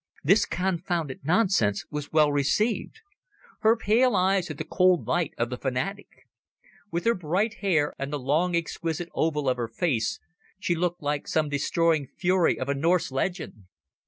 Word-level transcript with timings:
This 0.23 0.45
confounded 0.47 1.19
nonsense 1.23 1.85
was 1.91 2.11
well 2.11 2.31
received. 2.31 3.01
Her 3.59 3.77
pale 3.77 4.15
eyes 4.15 4.47
had 4.47 4.57
the 4.57 4.63
cold 4.63 5.05
light 5.05 5.31
of 5.37 5.51
the 5.51 5.59
fanatic. 5.59 6.07
With 6.89 7.05
her 7.05 7.13
bright 7.13 7.57
hair 7.61 7.93
and 7.99 8.11
the 8.11 8.17
long 8.17 8.55
exquisite 8.55 9.09
oval 9.13 9.47
of 9.47 9.57
her 9.57 9.67
face 9.69 10.19
she 10.59 10.73
looked 10.73 11.03
like 11.03 11.27
some 11.27 11.49
destroying 11.49 12.07
fury 12.17 12.59
of 12.59 12.67
a 12.67 12.73
Norse 12.73 13.11
legend. 13.11 13.65